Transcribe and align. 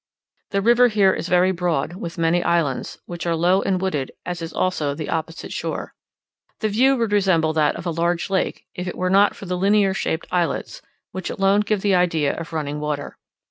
The 0.49 0.63
river 0.63 0.87
here 0.87 1.13
is 1.13 1.27
very 1.29 1.51
broad, 1.51 1.95
with 1.97 2.17
many 2.17 2.41
islands, 2.41 2.97
which 3.05 3.27
are 3.27 3.35
low 3.35 3.61
and 3.61 3.79
wooded, 3.79 4.11
as 4.25 4.41
is 4.41 4.51
also 4.51 4.95
the 4.95 5.09
opposite 5.11 5.53
shore. 5.53 5.93
The 6.59 6.69
view 6.69 6.95
would 6.95 7.11
resemble 7.11 7.53
that 7.53 7.75
of 7.75 7.85
a 7.85 7.93
great 7.93 8.27
lake, 8.31 8.65
if 8.73 8.87
it 8.87 8.97
were 8.97 9.11
not 9.11 9.35
for 9.35 9.45
the 9.45 9.57
linear 9.57 9.93
shaped 9.93 10.25
islets, 10.31 10.81
which 11.11 11.29
alone 11.29 11.59
give 11.61 11.81
the 11.81 11.93
idea 11.93 12.35
of 12.35 12.51
running 12.51 12.79
water. 12.79 13.19